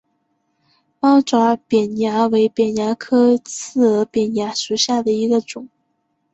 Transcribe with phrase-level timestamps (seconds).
[0.99, 5.69] 猫爪扁蚜为扁蚜科刺额扁蚜属下的一个种。